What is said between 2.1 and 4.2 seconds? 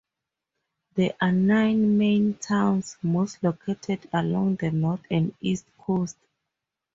towns, most located